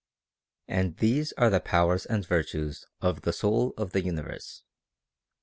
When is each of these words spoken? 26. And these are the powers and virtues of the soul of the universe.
26. 0.65 0.83
And 0.87 0.97
these 0.97 1.31
are 1.33 1.51
the 1.51 1.59
powers 1.59 2.07
and 2.07 2.25
virtues 2.25 2.87
of 3.01 3.21
the 3.21 3.31
soul 3.31 3.75
of 3.77 3.91
the 3.91 4.01
universe. 4.01 4.63